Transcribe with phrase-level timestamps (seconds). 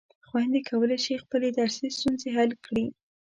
[0.27, 2.85] خویندې کولای شي خپلې درسي ستونزې حل کړي.